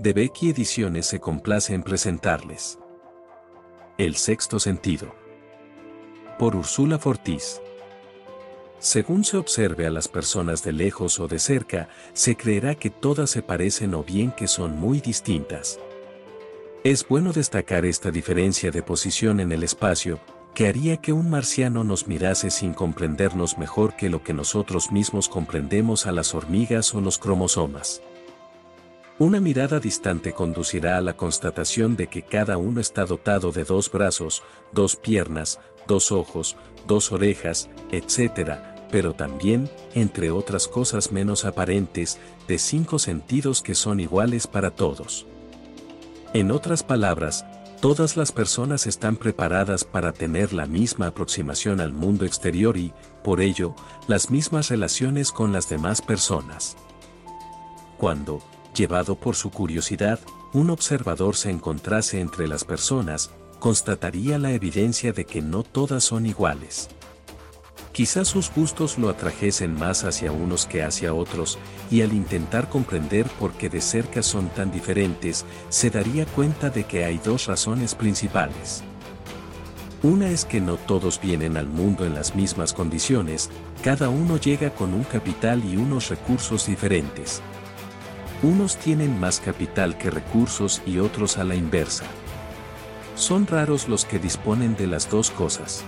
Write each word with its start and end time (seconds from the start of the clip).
de 0.00 0.14
Becky 0.14 0.48
Ediciones 0.48 1.04
se 1.04 1.20
complace 1.20 1.74
en 1.74 1.82
presentarles. 1.82 2.78
El 3.98 4.16
sexto 4.16 4.58
sentido. 4.58 5.14
Por 6.38 6.56
Úrsula 6.56 6.98
Fortis. 6.98 7.60
Según 8.78 9.24
se 9.24 9.36
observe 9.36 9.86
a 9.86 9.90
las 9.90 10.08
personas 10.08 10.64
de 10.64 10.72
lejos 10.72 11.20
o 11.20 11.28
de 11.28 11.38
cerca, 11.38 11.90
se 12.14 12.34
creerá 12.34 12.76
que 12.76 12.88
todas 12.88 13.28
se 13.28 13.42
parecen 13.42 13.92
o 13.92 14.02
bien 14.02 14.32
que 14.32 14.48
son 14.48 14.80
muy 14.80 15.02
distintas. 15.02 15.78
Es 16.82 17.06
bueno 17.06 17.34
destacar 17.34 17.84
esta 17.84 18.10
diferencia 18.10 18.70
de 18.70 18.82
posición 18.82 19.38
en 19.38 19.52
el 19.52 19.62
espacio, 19.62 20.18
que 20.54 20.66
haría 20.66 20.96
que 20.96 21.12
un 21.12 21.28
marciano 21.28 21.84
nos 21.84 22.08
mirase 22.08 22.50
sin 22.50 22.72
comprendernos 22.72 23.58
mejor 23.58 23.96
que 23.96 24.08
lo 24.08 24.22
que 24.22 24.32
nosotros 24.32 24.92
mismos 24.92 25.28
comprendemos 25.28 26.06
a 26.06 26.12
las 26.12 26.34
hormigas 26.34 26.94
o 26.94 27.02
los 27.02 27.18
cromosomas. 27.18 28.00
Una 29.20 29.38
mirada 29.38 29.80
distante 29.80 30.32
conducirá 30.32 30.96
a 30.96 31.02
la 31.02 31.14
constatación 31.14 31.94
de 31.94 32.06
que 32.06 32.22
cada 32.22 32.56
uno 32.56 32.80
está 32.80 33.04
dotado 33.04 33.52
de 33.52 33.64
dos 33.64 33.92
brazos, 33.92 34.42
dos 34.72 34.96
piernas, 34.96 35.60
dos 35.86 36.10
ojos, 36.10 36.56
dos 36.86 37.12
orejas, 37.12 37.68
etc., 37.92 38.52
pero 38.90 39.12
también, 39.12 39.68
entre 39.92 40.30
otras 40.30 40.66
cosas 40.68 41.12
menos 41.12 41.44
aparentes, 41.44 42.18
de 42.48 42.58
cinco 42.58 42.98
sentidos 42.98 43.60
que 43.60 43.74
son 43.74 44.00
iguales 44.00 44.46
para 44.46 44.70
todos. 44.70 45.26
En 46.32 46.50
otras 46.50 46.82
palabras, 46.82 47.44
todas 47.82 48.16
las 48.16 48.32
personas 48.32 48.86
están 48.86 49.16
preparadas 49.16 49.84
para 49.84 50.14
tener 50.14 50.54
la 50.54 50.64
misma 50.64 51.08
aproximación 51.08 51.82
al 51.82 51.92
mundo 51.92 52.24
exterior 52.24 52.78
y, 52.78 52.94
por 53.22 53.42
ello, 53.42 53.74
las 54.08 54.30
mismas 54.30 54.70
relaciones 54.70 55.30
con 55.30 55.52
las 55.52 55.68
demás 55.68 56.00
personas. 56.00 56.78
Cuando, 57.98 58.40
llevado 58.74 59.16
por 59.16 59.36
su 59.36 59.50
curiosidad, 59.50 60.20
un 60.52 60.70
observador 60.70 61.36
se 61.36 61.50
encontrase 61.50 62.20
entre 62.20 62.48
las 62.48 62.64
personas, 62.64 63.30
constataría 63.58 64.38
la 64.38 64.52
evidencia 64.52 65.12
de 65.12 65.24
que 65.24 65.42
no 65.42 65.62
todas 65.62 66.04
son 66.04 66.26
iguales. 66.26 66.88
Quizás 67.92 68.28
sus 68.28 68.50
gustos 68.54 68.98
lo 68.98 69.08
atrajesen 69.08 69.74
más 69.74 70.04
hacia 70.04 70.32
unos 70.32 70.66
que 70.66 70.82
hacia 70.82 71.12
otros, 71.12 71.58
y 71.90 72.02
al 72.02 72.12
intentar 72.12 72.68
comprender 72.68 73.26
por 73.38 73.52
qué 73.52 73.68
de 73.68 73.80
cerca 73.80 74.22
son 74.22 74.48
tan 74.48 74.70
diferentes, 74.70 75.44
se 75.68 75.90
daría 75.90 76.24
cuenta 76.24 76.70
de 76.70 76.84
que 76.84 77.04
hay 77.04 77.18
dos 77.18 77.46
razones 77.46 77.94
principales. 77.94 78.82
Una 80.02 80.30
es 80.30 80.46
que 80.46 80.62
no 80.62 80.76
todos 80.76 81.20
vienen 81.20 81.58
al 81.58 81.66
mundo 81.66 82.06
en 82.06 82.14
las 82.14 82.34
mismas 82.34 82.72
condiciones, 82.72 83.50
cada 83.82 84.08
uno 84.08 84.38
llega 84.38 84.70
con 84.70 84.94
un 84.94 85.04
capital 85.04 85.62
y 85.64 85.76
unos 85.76 86.08
recursos 86.08 86.66
diferentes. 86.66 87.42
Unos 88.42 88.76
tienen 88.76 89.20
más 89.20 89.38
capital 89.38 89.98
que 89.98 90.10
recursos 90.10 90.80
y 90.86 90.98
otros 90.98 91.36
a 91.36 91.44
la 91.44 91.54
inversa. 91.54 92.06
Son 93.14 93.46
raros 93.46 93.86
los 93.86 94.06
que 94.06 94.18
disponen 94.18 94.76
de 94.76 94.86
las 94.86 95.10
dos 95.10 95.30
cosas. 95.30 95.84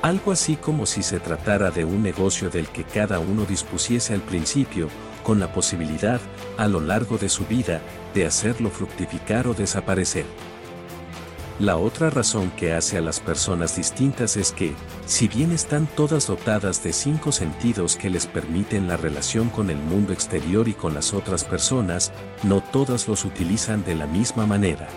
Algo 0.00 0.32
así 0.32 0.56
como 0.56 0.86
si 0.86 1.02
se 1.02 1.20
tratara 1.20 1.70
de 1.70 1.84
un 1.84 2.02
negocio 2.02 2.48
del 2.48 2.68
que 2.68 2.84
cada 2.84 3.18
uno 3.18 3.44
dispusiese 3.44 4.14
al 4.14 4.22
principio, 4.22 4.88
con 5.22 5.40
la 5.40 5.52
posibilidad, 5.52 6.22
a 6.56 6.68
lo 6.68 6.80
largo 6.80 7.18
de 7.18 7.28
su 7.28 7.44
vida, 7.44 7.82
de 8.14 8.24
hacerlo 8.24 8.70
fructificar 8.70 9.46
o 9.46 9.52
desaparecer. 9.52 10.24
La 11.58 11.76
otra 11.76 12.10
razón 12.10 12.50
que 12.56 12.72
hace 12.72 12.96
a 12.96 13.02
las 13.02 13.20
personas 13.20 13.76
distintas 13.76 14.36
es 14.36 14.52
que, 14.52 14.74
si 15.06 15.28
bien 15.28 15.52
están 15.52 15.86
todas 15.86 16.26
dotadas 16.26 16.82
de 16.82 16.92
cinco 16.92 17.30
sentidos 17.30 17.96
que 17.96 18.10
les 18.10 18.26
permiten 18.26 18.88
la 18.88 18.96
relación 18.96 19.50
con 19.50 19.68
el 19.70 19.76
mundo 19.76 20.12
exterior 20.12 20.66
y 20.66 20.72
con 20.72 20.94
las 20.94 21.12
otras 21.12 21.44
personas, 21.44 22.10
no 22.42 22.62
todas 22.62 23.06
los 23.06 23.24
utilizan 23.24 23.84
de 23.84 23.94
la 23.94 24.06
misma 24.06 24.46
manera. 24.46 24.88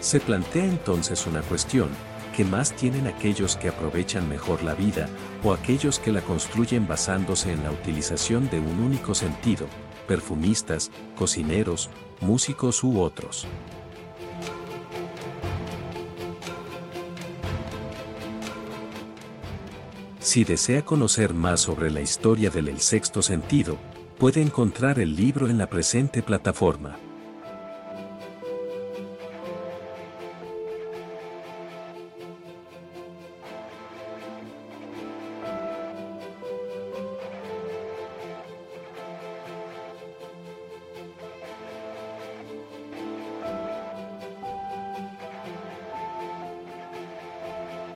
Se 0.00 0.20
plantea 0.20 0.64
entonces 0.64 1.26
una 1.26 1.40
cuestión, 1.42 1.88
¿Qué 2.36 2.44
más 2.44 2.72
tienen 2.72 3.06
aquellos 3.06 3.56
que 3.56 3.70
aprovechan 3.70 4.28
mejor 4.28 4.62
la 4.62 4.74
vida 4.74 5.08
o 5.42 5.54
aquellos 5.54 5.98
que 5.98 6.12
la 6.12 6.20
construyen 6.20 6.86
basándose 6.86 7.50
en 7.50 7.64
la 7.64 7.70
utilización 7.70 8.50
de 8.50 8.60
un 8.60 8.78
único 8.78 9.14
sentido, 9.14 9.66
perfumistas, 10.06 10.90
cocineros, 11.16 11.88
músicos 12.20 12.84
u 12.84 13.00
otros. 13.00 13.46
Si 20.26 20.42
desea 20.42 20.84
conocer 20.84 21.34
más 21.34 21.60
sobre 21.60 21.88
la 21.88 22.00
historia 22.00 22.50
del 22.50 22.80
sexto 22.80 23.22
sentido, 23.22 23.78
puede 24.18 24.42
encontrar 24.42 24.98
el 24.98 25.14
libro 25.14 25.48
en 25.48 25.56
la 25.56 25.70
presente 25.70 26.20
plataforma. 26.20 26.98